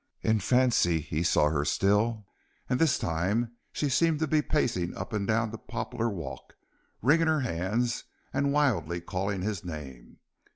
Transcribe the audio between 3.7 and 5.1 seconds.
she seemed to be pacing